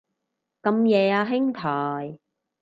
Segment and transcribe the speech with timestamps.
[0.63, 2.17] 咁夜啊兄台